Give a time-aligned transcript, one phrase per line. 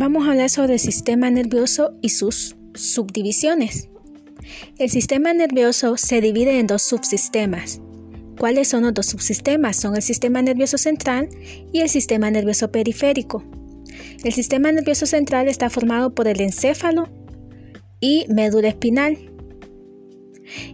[0.00, 3.90] vamos a hablar sobre el sistema nervioso y sus subdivisiones.
[4.78, 7.82] El sistema nervioso se divide en dos subsistemas.
[8.38, 9.76] ¿Cuáles son los dos subsistemas?
[9.76, 11.28] Son el sistema nervioso central
[11.70, 13.44] y el sistema nervioso periférico.
[14.24, 17.10] El sistema nervioso central está formado por el encéfalo
[18.00, 19.18] y médula espinal.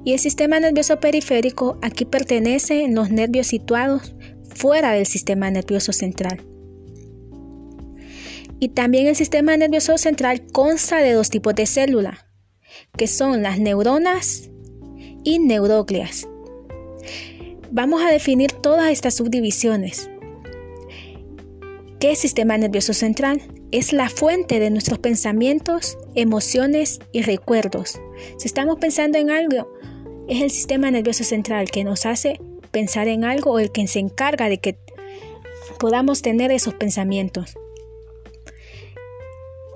[0.04, 4.14] Y el sistema nervioso periférico aquí pertenece los nervios situados
[4.54, 6.46] fuera del sistema nervioso central.
[8.58, 12.24] Y también el sistema nervioso central consta de dos tipos de células,
[12.96, 14.50] que son las neuronas
[15.24, 16.26] y neurógleas.
[17.70, 20.08] Vamos a definir todas estas subdivisiones.
[21.98, 23.42] ¿Qué es sistema nervioso central?
[23.72, 28.00] Es la fuente de nuestros pensamientos, emociones y recuerdos.
[28.38, 29.68] Si estamos pensando en algo,
[30.28, 33.98] es el sistema nervioso central que nos hace pensar en algo o el que se
[33.98, 34.78] encarga de que
[35.78, 37.56] podamos tener esos pensamientos.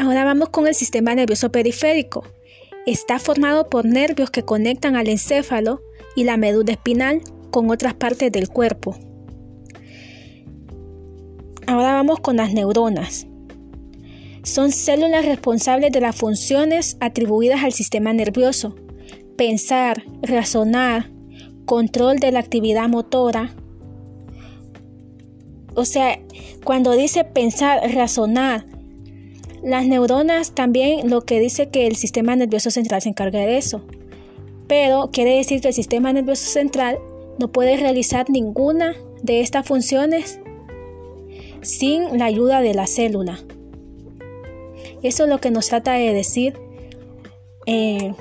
[0.01, 2.25] Ahora vamos con el sistema nervioso periférico.
[2.87, 5.83] Está formado por nervios que conectan al encéfalo
[6.17, 7.21] y la médula espinal
[7.51, 8.97] con otras partes del cuerpo.
[11.67, 13.27] Ahora vamos con las neuronas.
[14.43, 18.77] Son células responsables de las funciones atribuidas al sistema nervioso.
[19.37, 21.11] Pensar, razonar,
[21.67, 23.55] control de la actividad motora.
[25.75, 26.19] O sea,
[26.65, 28.65] cuando dice pensar, razonar,
[29.63, 33.83] las neuronas también lo que dice que el sistema nervioso central se encarga de eso.
[34.67, 36.99] Pero quiere decir que el sistema nervioso central
[37.39, 40.41] no puede realizar ninguna de estas funciones
[41.63, 43.39] sin la ayuda de la célula.
[45.03, 46.55] Eso es lo que nos trata de decir
[47.67, 48.15] eh,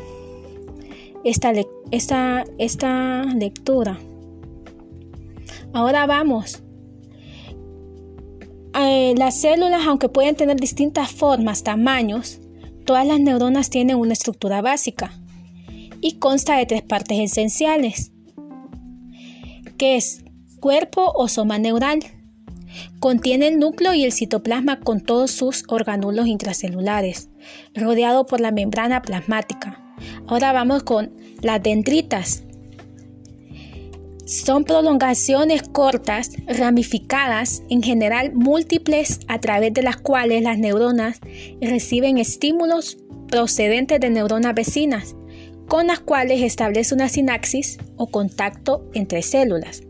[1.24, 1.54] esta,
[1.92, 4.00] esta, esta lectura.
[5.74, 6.64] Ahora vamos
[8.88, 12.40] eh, las células, aunque pueden tener distintas formas, tamaños,
[12.86, 15.12] todas las neuronas tienen una estructura básica
[16.02, 18.12] y consta de tres partes esenciales,
[19.78, 20.24] que es
[20.60, 22.00] cuerpo o soma neural.
[23.00, 27.30] Contiene el núcleo y el citoplasma con todos sus organulos intracelulares,
[27.74, 29.96] rodeado por la membrana plasmática.
[30.28, 32.44] Ahora vamos con las dendritas,
[34.30, 41.20] son prolongaciones cortas, ramificadas, en general múltiples, a través de las cuales las neuronas
[41.60, 45.16] reciben estímulos procedentes de neuronas vecinas,
[45.68, 49.82] con las cuales establece una sinapsis o contacto entre células.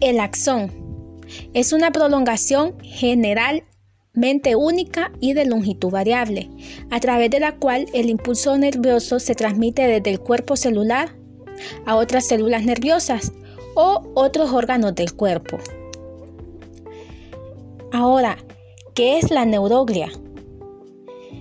[0.00, 0.72] El axón
[1.54, 6.50] es una prolongación generalmente única y de longitud variable,
[6.90, 11.19] a través de la cual el impulso nervioso se transmite desde el cuerpo celular
[11.86, 13.32] a otras células nerviosas
[13.74, 15.58] o otros órganos del cuerpo.
[17.92, 18.38] Ahora,
[18.94, 20.10] ¿qué es la neuroglia?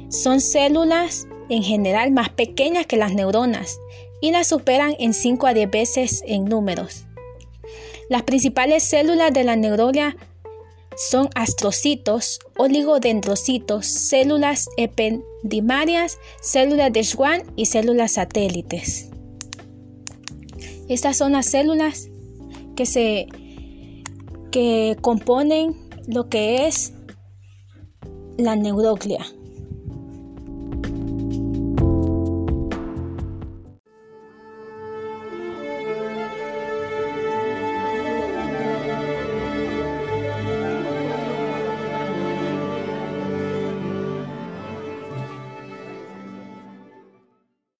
[0.09, 3.80] Son células en general más pequeñas que las neuronas
[4.22, 7.06] y las superan en 5 a 10 veces en números.
[8.09, 10.18] Las principales células de la neuroglia
[10.96, 19.09] son astrocitos, oligodendrocitos, células ependimarias, células de Schwann y células satélites.
[20.90, 22.10] Estas son las células
[22.76, 23.28] que se
[24.52, 25.76] que componen
[26.08, 26.94] lo que es
[28.38, 29.26] la neuroglia.